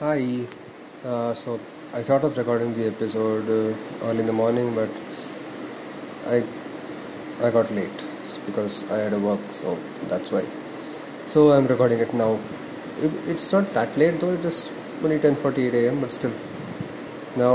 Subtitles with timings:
[0.00, 0.44] Hi.
[1.06, 1.60] Uh, so
[1.92, 4.88] I thought of recording the episode uh, early in the morning, but
[6.26, 6.42] I
[7.40, 8.04] I got late
[8.44, 9.78] because I had a work, so
[10.08, 10.44] that's why.
[11.26, 12.40] So I'm recording it now.
[13.00, 14.32] It, it's not that late though.
[14.32, 14.68] It is
[15.04, 16.00] only 10:48 a.m.
[16.00, 16.34] But still,
[17.36, 17.54] now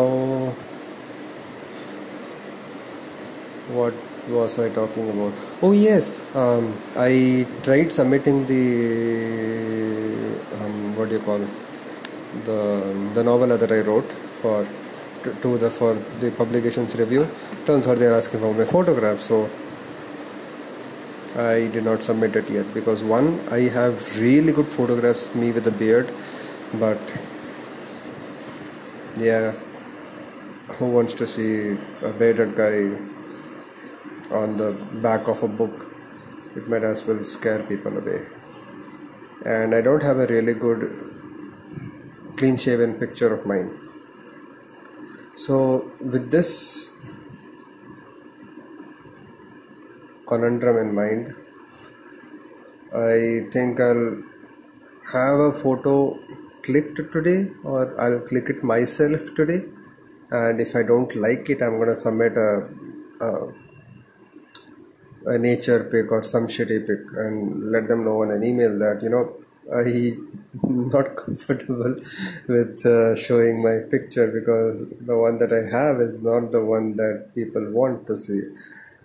[3.79, 3.93] what
[4.29, 5.33] was I talking about?
[5.61, 8.63] Oh yes, um, I tried submitting the
[10.61, 11.43] um, what do you call
[12.45, 14.11] the the novel that I wrote
[14.41, 14.65] for
[15.23, 17.27] to, to the for the publications review.
[17.65, 19.49] Turns out they're asking for my photograph, so
[21.35, 25.51] I did not submit it yet because one I have really good photographs of me
[25.51, 26.09] with a beard,
[26.75, 26.99] but
[29.17, 29.53] yeah,
[30.77, 32.97] who wants to see a bearded guy
[34.31, 35.87] on the back of a book?
[36.55, 38.27] It might as well scare people away.
[39.45, 41.18] And I don't have a really good
[42.39, 43.69] clean shaven picture of mine.
[45.35, 45.55] So,
[45.99, 46.49] with this
[50.29, 51.35] conundrum in mind,
[52.93, 54.23] I think I'll
[55.13, 56.17] have a photo
[56.63, 59.61] clicked today or I'll click it myself today.
[60.31, 62.69] And if I don't like it, I'm gonna submit a,
[63.27, 63.29] a,
[65.33, 68.99] a nature pic or some shitty pic and let them know on an email that
[69.01, 69.25] you know
[69.71, 71.95] I'm not comfortable
[72.47, 76.95] with uh, showing my picture because the one that I have is not the one
[76.95, 78.41] that people want to see.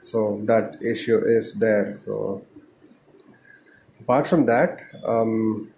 [0.03, 1.97] So that issue is there.
[1.99, 2.43] So
[4.01, 5.71] apart from that, um,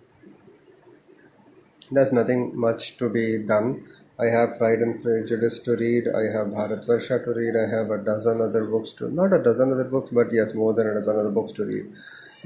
[1.90, 3.86] there's nothing much to be done.
[4.18, 6.04] I have Pride and Prejudice to read.
[6.08, 7.54] I have Bharatvarsha to read.
[7.54, 10.72] I have a dozen other books to not a dozen other books, but yes, more
[10.72, 11.92] than a dozen other books to read,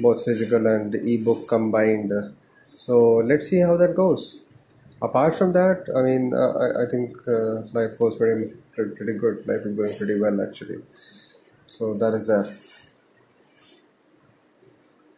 [0.01, 2.13] both physical and e-book combined.
[2.77, 4.45] So let's see how that goes.
[5.03, 9.47] Apart from that, I mean, uh, I, I think uh, life goes pretty pretty good.
[9.47, 10.83] Life is going pretty well actually.
[11.67, 12.49] So that is there.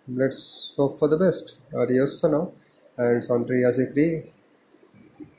[0.08, 1.56] Let's hope for the best.
[1.74, 2.52] Adios for now,
[2.96, 4.30] and Santriya Zikri.